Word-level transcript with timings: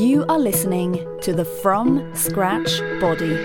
You 0.00 0.24
are 0.30 0.38
listening 0.38 1.06
to 1.20 1.34
the 1.34 1.44
From 1.44 2.14
Scratch 2.14 2.80
Body. 3.02 3.38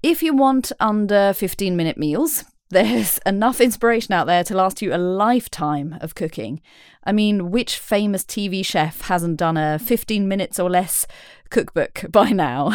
If 0.03 0.23
you 0.23 0.33
want 0.33 0.71
under 0.79 1.33
15 1.33 1.75
minute 1.75 1.97
meals, 1.97 2.45
there's 2.69 3.17
enough 3.25 3.59
inspiration 3.59 4.13
out 4.13 4.27
there 4.27 4.43
to 4.45 4.55
last 4.55 4.81
you 4.81 4.93
a 4.93 4.97
lifetime 4.97 5.97
of 5.99 6.15
cooking. 6.15 6.61
I 7.03 7.11
mean, 7.11 7.51
which 7.51 7.77
famous 7.77 8.23
TV 8.23 8.63
chef 8.65 9.01
hasn't 9.01 9.37
done 9.37 9.57
a 9.57 9.77
15 9.79 10.27
minutes 10.27 10.59
or 10.59 10.69
less 10.69 11.05
cookbook 11.49 12.05
by 12.09 12.29
now? 12.29 12.71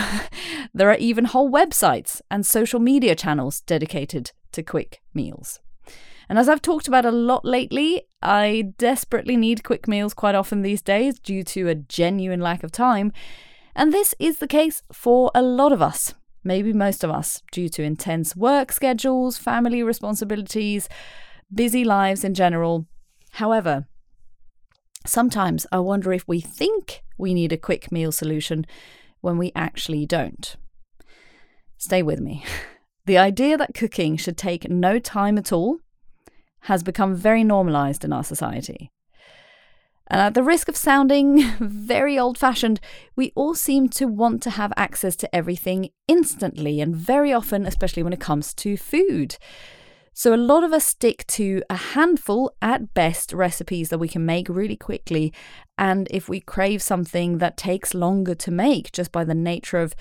there 0.75 0.91
are 0.91 0.99
even 0.99 1.27
whole 1.27 1.51
websites 1.51 2.21
and 2.31 2.45
social 2.45 2.81
media 2.81 3.15
channels 3.15 3.61
dedicated 3.63 4.33
to 4.53 4.63
quick 4.63 5.01
meals. 5.15 5.61
And 6.29 6.39
as 6.39 6.49
I've 6.49 6.63
talked 6.63 6.89
about 6.89 7.05
a 7.05 7.11
lot 7.11 7.45
lately, 7.45 8.03
I 8.21 8.73
desperately 8.79 9.37
need 9.37 9.65
quick 9.65 9.87
meals 9.87 10.15
quite 10.15 10.35
often 10.35 10.63
these 10.63 10.83
days 10.83 11.19
due 11.19 11.45
to 11.45 11.69
a 11.69 11.75
genuine 11.75 12.41
lack 12.41 12.65
of 12.65 12.73
time. 12.73 13.13
And 13.75 13.93
this 13.93 14.15
is 14.19 14.39
the 14.39 14.49
case 14.49 14.83
for 14.93 15.31
a 15.35 15.43
lot 15.43 15.73
of 15.73 15.83
us 15.83 16.15
maybe 16.47 16.73
most 16.73 17.05
of 17.05 17.11
us, 17.11 17.43
due 17.51 17.69
to 17.69 17.83
intense 17.83 18.37
work 18.37 18.73
schedules, 18.73 19.37
family 19.37 19.83
responsibilities, 19.83 20.89
busy 21.53 21.85
lives 21.85 22.25
in 22.25 22.33
general. 22.33 22.87
However, 23.33 23.87
sometimes 25.05 25.67
I 25.73 25.81
wonder 25.81 26.13
if 26.13 26.27
we 26.27 26.41
think 26.41 27.03
we 27.19 27.35
need 27.35 27.53
a 27.53 27.59
quick 27.59 27.91
meal 27.91 28.13
solution 28.13 28.65
when 29.21 29.37
we 29.37 29.53
actually 29.55 30.07
don't. 30.07 30.57
Stay 31.77 32.03
with 32.03 32.21
me. 32.21 32.45
The 33.07 33.19
idea 33.19 33.57
that 33.57 33.73
cooking 33.73 34.17
should 34.17 34.37
take 34.37 34.69
no 34.69 34.99
time 34.99 35.39
at 35.39 35.53
all 35.53 35.79
has 36.61 36.83
become 36.83 37.15
very 37.15 37.45
normalized 37.45 38.05
in 38.05 38.13
our 38.13 38.25
society. 38.25 38.91
And 40.09 40.21
at 40.21 40.35
the 40.35 40.43
risk 40.43 40.69
of 40.69 40.77
sounding 40.77 41.43
very 41.59 42.19
old 42.19 42.39
fashioned, 42.39 42.81
we 43.17 43.33
all 43.35 43.55
seem 43.55 43.89
to 43.91 44.07
want 44.07 44.43
to 44.43 44.51
have 44.51 44.73
access 44.77 45.17
to 45.17 45.35
everything 45.35 45.91
instantly, 46.07 46.81
and 46.81 46.95
very 46.95 47.33
often, 47.33 47.67
especially 47.67 48.03
when 48.03 48.13
it 48.13 48.21
comes 48.21 48.55
to 48.55 48.77
food. 48.77 49.37
So, 50.13 50.33
a 50.33 50.37
lot 50.37 50.65
of 50.65 50.73
us 50.73 50.87
stick 50.87 51.27
to 51.27 51.63
a 51.69 51.77
handful 51.77 52.51
at 52.63 52.95
best 52.95 53.35
recipes 53.35 53.91
that 53.91 53.99
we 53.99 54.09
can 54.09 54.25
make 54.25 54.49
really 54.49 54.77
quickly. 54.77 55.33
And 55.77 56.09
if 56.11 56.27
we 56.27 56.41
crave 56.41 56.81
something 56.81 57.39
that 57.39 57.59
takes 57.59 57.93
longer 57.93 58.35
to 58.37 58.51
make 58.51 58.93
just 58.93 59.13
by 59.13 59.25
the 59.25 59.35
nature 59.35 59.79
of 59.79 59.95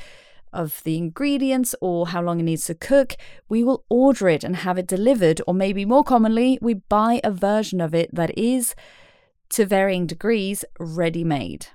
of 0.55 0.81
the 0.83 0.97
ingredients 0.97 1.75
or 1.81 2.07
how 2.07 2.21
long 2.21 2.39
it 2.39 2.43
needs 2.43 2.65
to 2.65 2.73
cook, 2.73 3.15
we 3.49 3.63
will 3.63 3.83
order 3.89 4.27
it 4.29 4.43
and 4.43 4.55
have 4.55 4.77
it 4.77 4.87
delivered, 4.87 5.41
or 5.45 5.53
maybe 5.53 5.85
more 5.85 6.03
commonly, 6.03 6.57
we 6.61 6.73
buy 6.73 7.21
a 7.23 7.31
version 7.31 7.81
of 7.81 7.93
it 7.93 8.13
that 8.15 8.35
is 8.37 8.73
to 9.49 9.65
varying 9.65 10.07
degrees, 10.07 10.65
ready 10.79 11.23
made. 11.23 11.67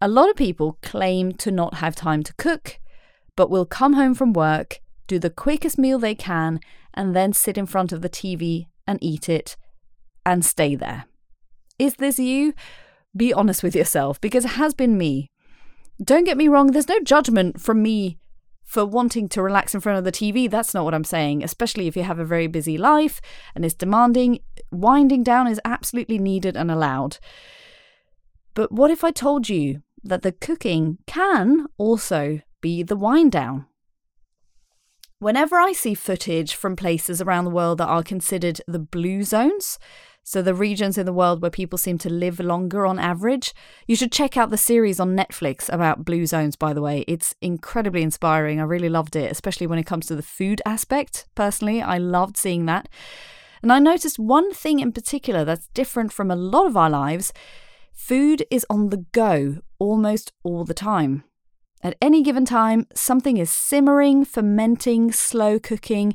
A 0.00 0.08
lot 0.08 0.28
of 0.28 0.36
people 0.36 0.78
claim 0.82 1.32
to 1.32 1.50
not 1.50 1.74
have 1.74 1.94
time 1.94 2.22
to 2.24 2.34
cook, 2.34 2.78
but 3.36 3.50
will 3.50 3.66
come 3.66 3.94
home 3.94 4.14
from 4.14 4.32
work, 4.32 4.80
do 5.06 5.18
the 5.18 5.30
quickest 5.30 5.78
meal 5.78 5.98
they 5.98 6.14
can, 6.14 6.60
and 6.94 7.14
then 7.14 7.32
sit 7.32 7.56
in 7.56 7.66
front 7.66 7.92
of 7.92 8.02
the 8.02 8.08
TV 8.08 8.66
and 8.86 8.98
eat 9.00 9.28
it 9.28 9.56
and 10.26 10.44
stay 10.44 10.74
there. 10.74 11.04
Is 11.78 11.94
this 11.96 12.18
you? 12.18 12.54
Be 13.16 13.32
honest 13.32 13.62
with 13.62 13.76
yourself 13.76 14.20
because 14.20 14.44
it 14.44 14.52
has 14.52 14.74
been 14.74 14.96
me. 14.96 15.28
Don't 16.02 16.24
get 16.24 16.36
me 16.36 16.48
wrong, 16.48 16.68
there's 16.68 16.88
no 16.88 17.00
judgment 17.00 17.60
from 17.60 17.82
me 17.82 18.18
for 18.64 18.86
wanting 18.86 19.28
to 19.28 19.42
relax 19.42 19.74
in 19.74 19.80
front 19.80 19.98
of 19.98 20.04
the 20.04 20.12
TV. 20.12 20.50
That's 20.50 20.74
not 20.74 20.84
what 20.84 20.94
I'm 20.94 21.04
saying, 21.04 21.44
especially 21.44 21.86
if 21.86 21.96
you 21.96 22.02
have 22.02 22.18
a 22.18 22.24
very 22.24 22.46
busy 22.46 22.78
life 22.78 23.20
and 23.54 23.64
it's 23.64 23.74
demanding. 23.74 24.40
Winding 24.70 25.22
down 25.22 25.46
is 25.46 25.60
absolutely 25.64 26.18
needed 26.18 26.56
and 26.56 26.70
allowed. 26.70 27.18
But 28.54 28.72
what 28.72 28.90
if 28.90 29.04
I 29.04 29.10
told 29.10 29.48
you 29.48 29.82
that 30.02 30.22
the 30.22 30.32
cooking 30.32 30.98
can 31.06 31.66
also 31.78 32.40
be 32.60 32.82
the 32.82 32.96
wind 32.96 33.32
down? 33.32 33.66
Whenever 35.18 35.56
I 35.56 35.72
see 35.72 35.94
footage 35.94 36.54
from 36.54 36.74
places 36.74 37.20
around 37.20 37.44
the 37.44 37.50
world 37.50 37.78
that 37.78 37.86
are 37.86 38.02
considered 38.02 38.60
the 38.66 38.80
blue 38.80 39.22
zones, 39.22 39.78
so, 40.24 40.40
the 40.40 40.54
regions 40.54 40.96
in 40.96 41.04
the 41.04 41.12
world 41.12 41.42
where 41.42 41.50
people 41.50 41.76
seem 41.76 41.98
to 41.98 42.08
live 42.08 42.38
longer 42.38 42.86
on 42.86 43.00
average. 43.00 43.52
You 43.88 43.96
should 43.96 44.12
check 44.12 44.36
out 44.36 44.50
the 44.50 44.56
series 44.56 45.00
on 45.00 45.16
Netflix 45.16 45.72
about 45.72 46.04
blue 46.04 46.26
zones, 46.26 46.54
by 46.54 46.72
the 46.72 46.80
way. 46.80 47.04
It's 47.08 47.34
incredibly 47.40 48.02
inspiring. 48.02 48.60
I 48.60 48.64
really 48.64 48.88
loved 48.88 49.16
it, 49.16 49.32
especially 49.32 49.66
when 49.66 49.80
it 49.80 49.86
comes 49.86 50.06
to 50.06 50.14
the 50.14 50.22
food 50.22 50.62
aspect. 50.64 51.26
Personally, 51.34 51.82
I 51.82 51.98
loved 51.98 52.36
seeing 52.36 52.66
that. 52.66 52.88
And 53.62 53.72
I 53.72 53.80
noticed 53.80 54.18
one 54.18 54.52
thing 54.52 54.78
in 54.78 54.92
particular 54.92 55.44
that's 55.44 55.68
different 55.68 56.12
from 56.12 56.30
a 56.30 56.36
lot 56.36 56.66
of 56.66 56.76
our 56.76 56.90
lives 56.90 57.32
food 57.92 58.44
is 58.50 58.64
on 58.70 58.88
the 58.88 59.04
go 59.12 59.58
almost 59.78 60.32
all 60.44 60.64
the 60.64 60.74
time. 60.74 61.24
At 61.82 61.96
any 62.00 62.22
given 62.22 62.44
time, 62.44 62.86
something 62.94 63.36
is 63.36 63.50
simmering, 63.50 64.24
fermenting, 64.24 65.10
slow 65.10 65.58
cooking, 65.58 66.14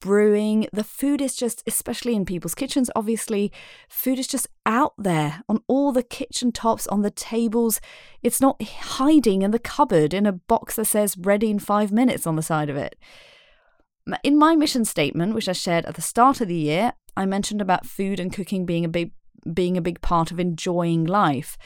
brewing. 0.00 0.68
The 0.72 0.84
food 0.84 1.20
is 1.20 1.34
just, 1.34 1.62
especially 1.66 2.14
in 2.14 2.24
people's 2.24 2.54
kitchens, 2.54 2.90
obviously, 2.94 3.52
food 3.88 4.18
is 4.18 4.26
just 4.26 4.48
out 4.64 4.94
there 4.98 5.42
on 5.48 5.62
all 5.66 5.92
the 5.92 6.02
kitchen 6.02 6.52
tops, 6.52 6.86
on 6.86 7.02
the 7.02 7.10
tables. 7.10 7.80
It's 8.22 8.40
not 8.40 8.62
hiding 8.62 9.42
in 9.42 9.50
the 9.50 9.58
cupboard 9.58 10.14
in 10.14 10.26
a 10.26 10.32
box 10.32 10.76
that 10.76 10.86
says 10.86 11.16
ready 11.16 11.50
in 11.50 11.58
five 11.58 11.92
minutes 11.92 12.26
on 12.26 12.36
the 12.36 12.42
side 12.42 12.70
of 12.70 12.76
it. 12.76 12.96
In 14.22 14.38
my 14.38 14.54
mission 14.54 14.84
statement, 14.84 15.34
which 15.34 15.48
I 15.48 15.52
shared 15.52 15.84
at 15.86 15.94
the 15.94 16.02
start 16.02 16.40
of 16.40 16.48
the 16.48 16.54
year, 16.54 16.92
I 17.16 17.26
mentioned 17.26 17.60
about 17.60 17.86
food 17.86 18.20
and 18.20 18.32
cooking 18.32 18.66
being 18.66 18.84
a 18.84 18.88
big 18.88 19.12
being 19.52 19.76
a 19.76 19.82
big 19.82 20.00
part 20.00 20.30
of 20.30 20.40
enjoying 20.40 21.04
life. 21.04 21.56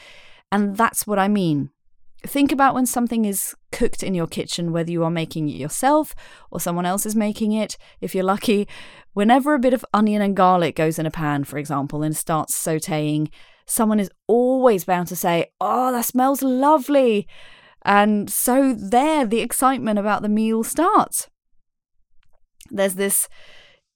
And 0.51 0.77
that's 0.77 1.07
what 1.07 1.17
I 1.17 1.27
mean. 1.27 1.71
Think 2.23 2.51
about 2.51 2.75
when 2.75 2.85
something 2.85 3.25
is 3.25 3.55
cooked 3.71 4.03
in 4.03 4.13
your 4.13 4.27
kitchen, 4.27 4.71
whether 4.71 4.91
you 4.91 5.03
are 5.03 5.09
making 5.09 5.49
it 5.49 5.55
yourself 5.55 6.13
or 6.51 6.59
someone 6.59 6.85
else 6.85 7.05
is 7.05 7.15
making 7.15 7.51
it, 7.51 7.77
if 7.99 8.13
you're 8.13 8.23
lucky. 8.23 8.67
Whenever 9.13 9.53
a 9.53 9.59
bit 9.59 9.73
of 9.73 9.85
onion 9.93 10.21
and 10.21 10.35
garlic 10.35 10.75
goes 10.75 10.99
in 10.99 11.07
a 11.07 11.11
pan, 11.11 11.43
for 11.43 11.57
example, 11.57 12.03
and 12.03 12.15
starts 12.15 12.53
sauteing, 12.55 13.29
someone 13.65 13.99
is 13.99 14.11
always 14.27 14.85
bound 14.85 15.07
to 15.07 15.15
say, 15.15 15.47
Oh, 15.59 15.91
that 15.91 16.05
smells 16.05 16.43
lovely. 16.43 17.27
And 17.83 18.29
so 18.29 18.73
there, 18.73 19.25
the 19.25 19.39
excitement 19.39 19.97
about 19.97 20.21
the 20.21 20.29
meal 20.29 20.63
starts. 20.63 21.27
There's 22.69 22.95
this 22.95 23.27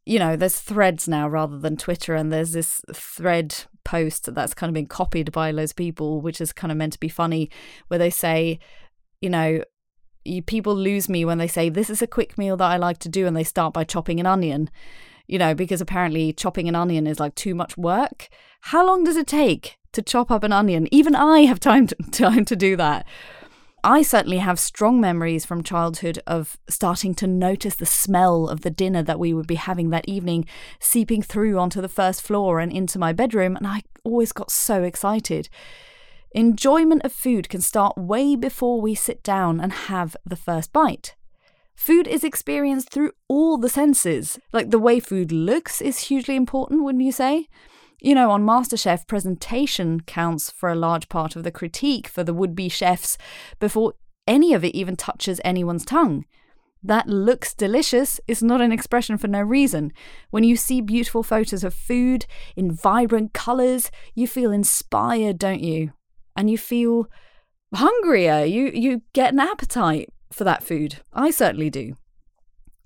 you 0.06 0.19
know, 0.19 0.36
there's 0.36 0.60
threads 0.60 1.07
now 1.07 1.28
rather 1.28 1.57
than 1.57 1.78
Twitter, 1.78 2.13
and 2.13 2.31
there's 2.31 2.52
this 2.52 2.81
thread 2.94 3.56
post 3.84 4.34
that's 4.34 4.54
kind 4.54 4.69
of 4.69 4.75
been 4.75 4.86
copied 4.86 5.31
by 5.31 5.52
loads 5.52 5.72
of 5.72 5.78
people, 5.78 6.22
which 6.22 6.40
is 6.40 6.54
kind 6.54 6.72
of 6.72 6.78
meant 6.78 6.94
to 6.94 7.00
be 7.00 7.10
funny, 7.10 7.50
where 7.88 7.98
they 7.98 8.12
say, 8.12 8.60
you 9.19 9.30
know, 9.30 9.63
you, 10.24 10.42
people 10.42 10.75
lose 10.75 11.10
me 11.10 11.25
when 11.25 11.40
they 11.40 11.48
say, 11.48 11.69
This 11.69 11.90
is 11.90 12.02
a 12.02 12.07
quick 12.07 12.38
meal 12.38 12.57
that 12.57 12.72
I 12.72 12.78
like 12.78 13.00
to 13.00 13.10
do, 13.10 13.25
and 13.25 13.36
they 13.36 13.44
start 13.44 13.74
by 13.74 13.84
chopping 13.84 14.19
an 14.19 14.28
onion, 14.28 14.69
you 15.28 15.40
know, 15.40 15.56
because 15.56 15.81
apparently 15.81 16.34
chopping 16.34 16.68
an 16.68 16.75
onion 16.75 17.07
is 17.07 17.19
like 17.19 17.34
too 17.36 17.56
much 17.56 17.75
work. 17.78 18.30
How 18.62 18.86
long 18.86 19.04
does 19.04 19.18
it 19.18 19.28
take 19.28 19.78
to 19.94 20.04
chop 20.04 20.30
up 20.30 20.44
an 20.44 20.52
onion? 20.52 20.88
Even 20.92 21.16
I 21.16 21.42
have 21.42 21.60
time 21.60 21.88
to, 21.88 21.96
time 22.12 22.46
to 22.46 22.56
do 22.56 22.75
that. 22.75 23.07
I 23.85 24.01
certainly 24.01 24.39
have 24.39 24.57
strong 24.59 24.99
memories 24.99 25.45
from 25.45 25.61
childhood 25.61 26.19
of 26.25 26.57
starting 26.67 27.13
to 27.15 27.27
notice 27.27 27.75
the 27.75 27.85
smell 27.85 28.49
of 28.49 28.61
the 28.61 28.71
dinner 28.71 29.03
that 29.03 29.19
we 29.19 29.31
would 29.31 29.45
be 29.45 29.55
having 29.55 29.91
that 29.91 30.09
evening 30.09 30.47
seeping 30.79 31.21
through 31.21 31.59
onto 31.59 31.81
the 31.81 31.87
first 31.87 32.23
floor 32.23 32.59
and 32.59 32.71
into 32.71 32.97
my 32.97 33.13
bedroom, 33.13 33.55
and 33.55 33.67
I 33.67 33.83
always 34.03 34.31
got 34.31 34.49
so 34.49 34.81
excited. 34.81 35.49
Enjoyment 36.31 37.03
of 37.03 37.13
food 37.13 37.47
can 37.47 37.61
start 37.61 37.95
way 37.95 38.35
before 38.35 38.81
we 38.81 38.95
sit 38.95 39.21
down 39.21 39.61
and 39.61 39.71
have 39.71 40.17
the 40.25 40.35
first 40.35 40.73
bite. 40.73 41.13
Food 41.75 42.07
is 42.07 42.23
experienced 42.23 42.89
through 42.89 43.11
all 43.27 43.59
the 43.59 43.69
senses. 43.69 44.39
Like 44.51 44.71
the 44.71 44.79
way 44.79 44.99
food 44.99 45.31
looks 45.31 45.79
is 45.79 46.07
hugely 46.07 46.35
important, 46.35 46.83
wouldn't 46.83 47.03
you 47.03 47.11
say? 47.11 47.49
You 48.01 48.13
know, 48.15 48.31
on 48.31 48.44
MasterChef, 48.44 49.07
presentation 49.07 50.01
counts 50.01 50.51
for 50.51 50.69
a 50.69 50.75
large 50.75 51.09
part 51.09 51.36
of 51.36 51.44
the 51.44 51.51
critique 51.51 52.07
for 52.07 52.24
the 52.24 52.33
would 52.33 52.56
be 52.56 52.69
chefs 52.69 53.18
before 53.59 53.94
any 54.27 54.53
of 54.53 54.63
it 54.63 54.75
even 54.75 54.95
touches 54.95 55.39
anyone's 55.44 55.86
tongue. 55.86 56.25
That 56.83 57.07
looks 57.07 57.53
delicious 57.53 58.19
is 58.27 58.44
not 58.44 58.62
an 58.62 58.71
expression 58.71 59.18
for 59.18 59.27
no 59.27 59.42
reason. 59.42 59.92
When 60.30 60.44
you 60.44 60.56
see 60.56 60.81
beautiful 60.81 61.24
photos 61.24 61.63
of 61.63 61.74
food 61.74 62.27
in 62.56 62.71
vibrant 62.71 63.33
colours, 63.33 63.89
you 64.13 64.27
feel 64.27 64.51
inspired, 64.51 65.39
don't 65.39 65.63
you? 65.63 65.94
And 66.36 66.50
you 66.50 66.59
feel 66.59 67.07
hungrier. 67.74 68.44
You 68.44 68.69
you 68.74 69.01
get 69.13 69.33
an 69.33 69.39
appetite 69.39 70.09
for 70.31 70.44
that 70.44 70.63
food. 70.63 70.97
I 71.12 71.31
certainly 71.31 71.71
do. 71.71 71.95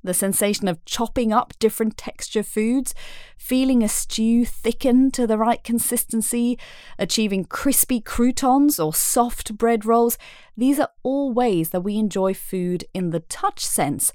The 0.03 0.13
sensation 0.13 0.67
of 0.67 0.83
chopping 0.85 1.33
up 1.33 1.53
different 1.59 1.97
texture 1.97 2.43
foods, 2.43 2.95
feeling 3.37 3.83
a 3.83 3.89
stew 3.89 4.45
thicken 4.45 5.11
to 5.11 5.27
the 5.27 5.37
right 5.37 5.61
consistency, 5.63 6.57
achieving 6.97 7.43
crispy 7.43 7.99
croutons 7.99 8.79
or 8.79 8.93
soft 8.93 9.57
bread 9.57 9.85
rolls, 9.85 10.17
these 10.55 10.79
are 10.79 10.89
all 11.03 11.33
ways 11.33 11.71
that 11.71 11.81
we 11.81 11.97
enjoy 11.97 12.33
food 12.33 12.85
in 12.93 13.09
the 13.09 13.19
touch 13.19 13.65
sense 13.65 14.13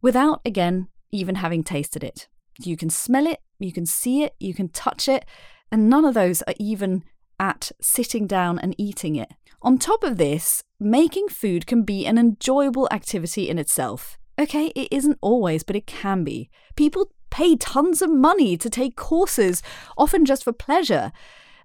without, 0.00 0.40
again, 0.44 0.88
even 1.12 1.36
having 1.36 1.62
tasted 1.62 2.02
it. 2.02 2.28
You 2.58 2.76
can 2.76 2.90
smell 2.90 3.26
it, 3.26 3.40
you 3.58 3.72
can 3.72 3.86
see 3.86 4.22
it, 4.22 4.34
you 4.40 4.54
can 4.54 4.68
touch 4.68 5.08
it, 5.08 5.24
and 5.70 5.90
none 5.90 6.04
of 6.04 6.14
those 6.14 6.42
are 6.42 6.54
even 6.58 7.04
at 7.38 7.70
sitting 7.80 8.26
down 8.26 8.58
and 8.58 8.74
eating 8.78 9.16
it. 9.16 9.32
On 9.62 9.78
top 9.78 10.02
of 10.02 10.16
this, 10.16 10.62
making 10.80 11.28
food 11.28 11.66
can 11.66 11.82
be 11.82 12.06
an 12.06 12.16
enjoyable 12.18 12.88
activity 12.90 13.48
in 13.48 13.58
itself. 13.58 14.18
Okay, 14.38 14.66
it 14.76 14.88
isn't 14.90 15.18
always, 15.20 15.62
but 15.62 15.76
it 15.76 15.86
can 15.86 16.22
be. 16.22 16.48
People 16.76 17.10
pay 17.30 17.56
tons 17.56 18.00
of 18.02 18.10
money 18.10 18.56
to 18.56 18.70
take 18.70 18.96
courses, 18.96 19.62
often 19.96 20.24
just 20.24 20.44
for 20.44 20.52
pleasure. 20.52 21.12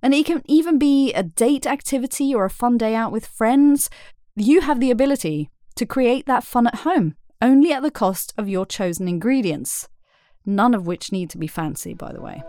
And 0.01 0.13
it 0.13 0.25
can 0.25 0.41
even 0.45 0.77
be 0.77 1.13
a 1.13 1.23
date 1.23 1.65
activity 1.65 2.33
or 2.33 2.45
a 2.45 2.49
fun 2.49 2.77
day 2.77 2.95
out 2.95 3.11
with 3.11 3.25
friends. 3.25 3.89
You 4.35 4.61
have 4.61 4.79
the 4.79 4.91
ability 4.91 5.49
to 5.75 5.85
create 5.85 6.25
that 6.25 6.43
fun 6.43 6.67
at 6.67 6.75
home, 6.75 7.15
only 7.41 7.71
at 7.71 7.83
the 7.83 7.91
cost 7.91 8.33
of 8.37 8.49
your 8.49 8.65
chosen 8.65 9.07
ingredients. 9.07 9.87
None 10.45 10.73
of 10.73 10.87
which 10.87 11.11
need 11.11 11.29
to 11.29 11.37
be 11.37 11.47
fancy, 11.47 11.93
by 11.93 12.11
the 12.11 12.21
way. 12.21 12.43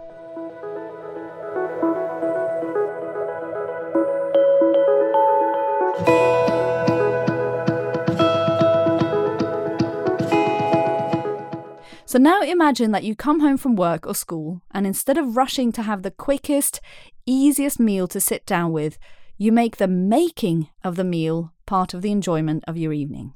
So 12.15 12.21
now 12.21 12.43
imagine 12.43 12.93
that 12.93 13.03
you 13.03 13.17
come 13.17 13.41
home 13.41 13.57
from 13.57 13.75
work 13.75 14.07
or 14.07 14.15
school, 14.15 14.63
and 14.71 14.87
instead 14.87 15.19
of 15.19 15.37
rushing 15.37 15.73
to 15.73 15.83
have 15.83 16.05
the 16.05 16.13
quickest, 16.13 16.81
easiest 17.27 17.81
meal 17.81 18.07
to 18.07 18.21
sit 18.21 18.47
down 18.47 18.71
with, 18.71 19.01
you 19.37 19.51
make 19.51 19.79
the 19.79 19.89
making 19.89 20.69
of 20.85 20.95
the 20.95 21.03
meal 21.03 21.53
part 21.67 21.93
of 21.93 22.03
the 22.03 22.13
enjoyment 22.13 22.63
of 22.69 22.77
your 22.77 22.93
evening. 22.93 23.35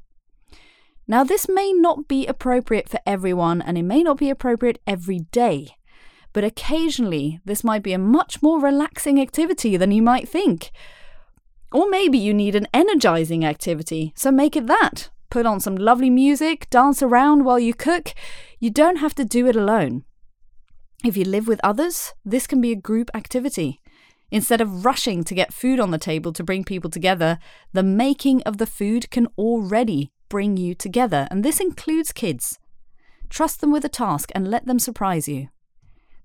Now, 1.09 1.25
this 1.25 1.49
may 1.49 1.73
not 1.73 2.07
be 2.07 2.25
appropriate 2.29 2.89
for 2.89 3.01
everyone, 3.05 3.61
and 3.61 3.77
it 3.77 3.83
may 3.83 4.05
not 4.05 4.17
be 4.17 4.31
appropriate 4.31 4.81
every 4.87 5.27
day, 5.33 5.71
but 6.33 6.45
occasionally 6.45 7.41
this 7.45 7.65
might 7.65 7.83
be 7.83 7.95
a 7.95 7.99
much 7.99 8.41
more 8.43 8.61
relaxing 8.61 9.21
activity 9.21 9.77
than 9.77 9.91
you 9.91 10.03
might 10.03 10.29
think. 10.29 10.71
Or 11.73 11.91
maybe 11.91 12.17
you 12.17 12.33
need 12.33 12.55
an 12.55 12.69
energizing 12.73 13.45
activity, 13.45 14.13
so 14.15 14.31
make 14.31 14.55
it 14.55 14.69
that. 14.69 15.11
Put 15.31 15.47
on 15.47 15.59
some 15.59 15.75
lovely 15.75 16.11
music, 16.11 16.71
dance 16.71 17.03
around 17.03 17.45
while 17.45 17.59
you 17.59 17.75
cook. 17.75 18.15
You 18.61 18.71
don't 18.71 18.97
have 18.97 19.15
to 19.17 19.25
do 19.25 19.47
it 19.47 19.57
alone. 19.57 20.05
If 21.05 21.17
you 21.17 21.25
live 21.25 21.47
with 21.47 21.61
others, 21.63 22.15
this 22.25 22.47
can 22.47 22.61
be 22.61 22.73
a 22.73 22.77
group 22.77 23.11
activity. 23.15 23.81
Instead 24.31 24.61
of 24.61 24.85
rushing 24.85 25.23
to 25.25 25.35
get 25.35 25.55
food 25.55 25.79
on 25.79 25.91
the 25.91 25.99
table 25.99 26.33
to 26.33 26.43
bring 26.43 26.65
people 26.65 26.91
together, 26.91 27.39
the 27.73 27.85
making 27.85 28.43
of 28.43 28.59
the 28.59 28.67
food 28.67 29.11
can 29.11 29.29
already 29.39 30.11
bring 30.29 30.57
you 30.57 30.75
together, 30.75 31.29
and 31.31 31.45
this 31.45 31.61
includes 31.61 32.13
kids. 32.13 32.59
Trust 33.31 33.61
them 33.61 33.71
with 33.71 33.85
a 33.85 33.89
task 33.89 34.31
and 34.35 34.51
let 34.51 34.67
them 34.67 34.79
surprise 34.79 35.29
you. 35.29 35.49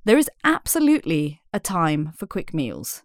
There 0.06 0.18
is 0.18 0.30
absolutely 0.44 1.42
a 1.54 1.60
time 1.60 2.12
for 2.18 2.26
quick 2.26 2.54
meals. 2.54 3.04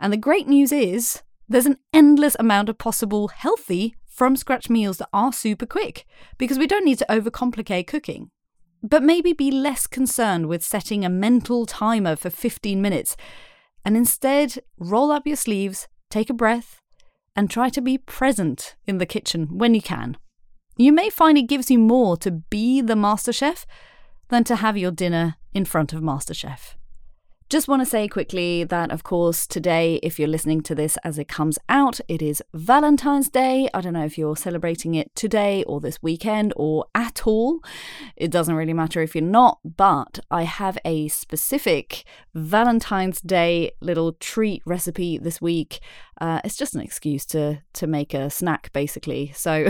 And 0.00 0.12
the 0.12 0.16
great 0.16 0.48
news 0.48 0.72
is 0.72 1.22
there's 1.48 1.66
an 1.66 1.78
endless 1.92 2.36
amount 2.38 2.68
of 2.68 2.78
possible 2.78 3.28
healthy 3.28 3.96
from 4.06 4.36
scratch 4.36 4.70
meals 4.70 4.98
that 4.98 5.08
are 5.12 5.32
super 5.32 5.66
quick 5.66 6.06
because 6.38 6.58
we 6.58 6.66
don't 6.66 6.84
need 6.84 6.98
to 6.98 7.06
overcomplicate 7.10 7.86
cooking. 7.86 8.30
But 8.82 9.02
maybe 9.02 9.32
be 9.32 9.50
less 9.50 9.86
concerned 9.86 10.46
with 10.46 10.64
setting 10.64 11.04
a 11.04 11.08
mental 11.08 11.66
timer 11.66 12.16
for 12.16 12.30
15 12.30 12.82
minutes 12.82 13.16
and 13.84 13.96
instead 13.96 14.58
roll 14.78 15.10
up 15.10 15.26
your 15.26 15.36
sleeves, 15.36 15.88
take 16.10 16.30
a 16.30 16.34
breath, 16.34 16.80
and 17.34 17.48
try 17.48 17.68
to 17.70 17.80
be 17.80 17.98
present 17.98 18.76
in 18.86 18.98
the 18.98 19.06
kitchen 19.06 19.58
when 19.58 19.74
you 19.74 19.82
can. 19.82 20.16
You 20.76 20.92
may 20.92 21.10
find 21.10 21.38
it 21.38 21.42
gives 21.42 21.70
you 21.70 21.78
more 21.78 22.16
to 22.18 22.30
be 22.30 22.80
the 22.80 22.96
master 22.96 23.32
chef 23.32 23.66
than 24.28 24.44
to 24.44 24.56
have 24.56 24.76
your 24.76 24.90
dinner 24.90 25.36
in 25.52 25.64
front 25.64 25.92
of 25.92 26.00
MasterChef. 26.00 26.74
Just 27.52 27.68
want 27.68 27.82
to 27.82 27.86
say 27.86 28.08
quickly 28.08 28.64
that, 28.64 28.90
of 28.90 29.04
course, 29.04 29.46
today, 29.46 30.00
if 30.02 30.18
you're 30.18 30.26
listening 30.26 30.62
to 30.62 30.74
this 30.74 30.96
as 31.04 31.18
it 31.18 31.28
comes 31.28 31.58
out, 31.68 32.00
it 32.08 32.22
is 32.22 32.42
Valentine's 32.54 33.28
Day. 33.28 33.68
I 33.74 33.82
don't 33.82 33.92
know 33.92 34.06
if 34.06 34.16
you're 34.16 34.38
celebrating 34.38 34.94
it 34.94 35.14
today 35.14 35.62
or 35.64 35.78
this 35.78 36.02
weekend 36.02 36.54
or 36.56 36.86
at 36.94 37.26
all. 37.26 37.60
It 38.16 38.30
doesn't 38.30 38.54
really 38.54 38.72
matter 38.72 39.02
if 39.02 39.14
you're 39.14 39.22
not, 39.22 39.58
but 39.66 40.18
I 40.30 40.44
have 40.44 40.78
a 40.86 41.08
specific 41.08 42.04
Valentine's 42.34 43.20
Day 43.20 43.72
little 43.82 44.14
treat 44.14 44.62
recipe 44.64 45.18
this 45.18 45.42
week. 45.42 45.80
Uh, 46.22 46.40
it's 46.44 46.56
just 46.56 46.74
an 46.74 46.80
excuse 46.80 47.26
to 47.26 47.60
to 47.72 47.86
make 47.86 48.14
a 48.14 48.30
snack, 48.30 48.72
basically. 48.72 49.32
So 49.34 49.68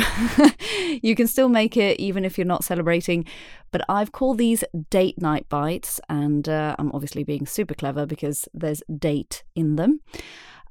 you 1.03 1.15
can 1.15 1.27
still 1.27 1.49
make 1.49 1.77
it 1.79 1.99
even 1.99 2.25
if 2.25 2.37
you're 2.37 2.45
not 2.45 2.63
celebrating. 2.63 3.25
But 3.71 3.87
I've 3.89 4.13
called 4.13 4.37
these 4.37 4.63
date 4.91 5.21
night 5.21 5.49
bites, 5.49 5.99
and 6.11 6.47
uh, 6.47 6.77
I'm 6.79 6.93
obviously 6.93 7.25
being 7.25 7.47
super 7.73 7.79
clever 7.79 8.07
because 8.07 8.49
there's 8.55 8.83
date 8.99 9.45
in 9.55 9.77
them. 9.77 10.01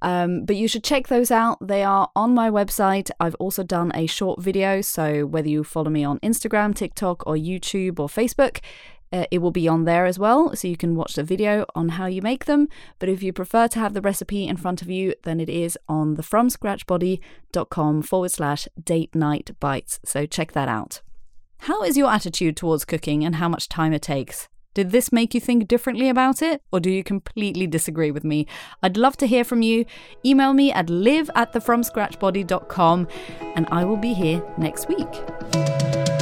Um, 0.03 0.45
but 0.45 0.55
you 0.55 0.67
should 0.67 0.83
check 0.83 1.07
those 1.07 1.29
out. 1.29 1.57
They 1.67 1.83
are 1.83 2.09
on 2.15 2.33
my 2.33 2.49
website. 2.49 3.11
I've 3.19 3.35
also 3.35 3.63
done 3.63 3.91
a 3.93 4.07
short 4.07 4.41
video, 4.41 4.81
so 4.81 5.27
whether 5.27 5.49
you 5.49 5.63
follow 5.63 5.91
me 5.91 6.03
on 6.03 6.19
Instagram, 6.21 6.73
TikTok, 6.73 7.27
or 7.27 7.35
YouTube 7.35 7.99
or 7.99 8.07
Facebook, 8.07 8.61
uh, 9.13 9.25
it 9.29 9.39
will 9.39 9.51
be 9.51 9.67
on 9.67 9.85
there 9.85 10.05
as 10.07 10.17
well, 10.17 10.55
so 10.55 10.67
you 10.67 10.77
can 10.77 10.95
watch 10.95 11.13
the 11.15 11.23
video 11.23 11.65
on 11.75 11.89
how 11.89 12.07
you 12.07 12.21
make 12.21 12.45
them. 12.45 12.67
But 12.97 13.09
if 13.09 13.21
you 13.21 13.31
prefer 13.31 13.67
to 13.67 13.79
have 13.79 13.93
the 13.93 14.01
recipe 14.01 14.47
in 14.47 14.57
front 14.57 14.81
of 14.81 14.89
you, 14.89 15.13
then 15.23 15.39
it 15.39 15.49
is 15.49 15.77
on 15.87 16.15
the 16.15 16.23
fromscratchbody.com 16.23 18.01
forward 18.01 18.31
slash 18.31 18.67
date 18.83 19.13
night 19.13 19.51
bites. 19.59 19.99
So 20.03 20.25
check 20.25 20.53
that 20.53 20.69
out. 20.69 21.01
How 21.67 21.83
is 21.83 21.95
your 21.95 22.09
attitude 22.09 22.57
towards 22.57 22.85
cooking 22.85 23.23
and 23.23 23.35
how 23.35 23.49
much 23.49 23.69
time 23.69 23.93
it 23.93 24.01
takes? 24.01 24.47
Did 24.73 24.91
this 24.91 25.11
make 25.11 25.33
you 25.33 25.41
think 25.41 25.67
differently 25.67 26.07
about 26.07 26.41
it, 26.41 26.61
or 26.71 26.79
do 26.79 26.89
you 26.89 27.03
completely 27.03 27.67
disagree 27.67 28.09
with 28.09 28.23
me? 28.23 28.47
I'd 28.81 28.95
love 28.95 29.17
to 29.17 29.27
hear 29.27 29.43
from 29.43 29.61
you. 29.61 29.85
Email 30.25 30.53
me 30.53 30.71
at 30.71 30.89
Liv 30.89 31.29
at 31.35 31.51
and 33.55 33.67
I 33.69 33.83
will 33.83 33.97
be 33.97 34.13
here 34.13 34.41
next 34.57 34.87
week. 34.87 36.20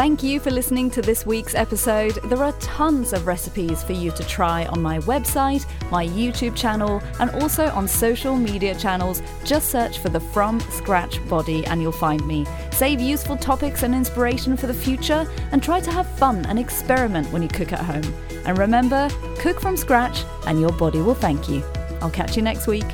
Thank 0.00 0.22
you 0.22 0.40
for 0.40 0.50
listening 0.50 0.90
to 0.92 1.02
this 1.02 1.26
week's 1.26 1.54
episode. 1.54 2.14
There 2.24 2.42
are 2.42 2.52
tons 2.52 3.12
of 3.12 3.26
recipes 3.26 3.82
for 3.82 3.92
you 3.92 4.10
to 4.12 4.26
try 4.26 4.64
on 4.64 4.80
my 4.80 4.98
website, 5.00 5.66
my 5.90 6.06
YouTube 6.06 6.56
channel, 6.56 7.02
and 7.18 7.28
also 7.32 7.66
on 7.72 7.86
social 7.86 8.34
media 8.34 8.74
channels. 8.74 9.20
Just 9.44 9.68
search 9.68 9.98
for 9.98 10.08
the 10.08 10.18
From 10.18 10.58
Scratch 10.70 11.22
Body 11.28 11.66
and 11.66 11.82
you'll 11.82 11.92
find 11.92 12.26
me. 12.26 12.46
Save 12.72 12.98
useful 12.98 13.36
topics 13.36 13.82
and 13.82 13.94
inspiration 13.94 14.56
for 14.56 14.68
the 14.68 14.72
future 14.72 15.30
and 15.52 15.62
try 15.62 15.80
to 15.80 15.92
have 15.92 16.08
fun 16.18 16.46
and 16.46 16.58
experiment 16.58 17.30
when 17.30 17.42
you 17.42 17.48
cook 17.48 17.74
at 17.74 17.80
home. 17.80 18.14
And 18.46 18.56
remember, 18.56 19.10
cook 19.38 19.60
from 19.60 19.76
scratch 19.76 20.24
and 20.46 20.58
your 20.58 20.72
body 20.72 21.02
will 21.02 21.14
thank 21.14 21.46
you. 21.46 21.62
I'll 22.00 22.10
catch 22.10 22.38
you 22.38 22.42
next 22.42 22.66
week. 22.66 22.86